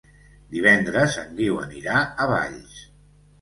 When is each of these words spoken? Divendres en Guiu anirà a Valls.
Divendres 0.53 1.17
en 1.23 1.35
Guiu 1.41 1.59
anirà 1.67 2.01
a 2.25 2.29
Valls. 2.33 2.81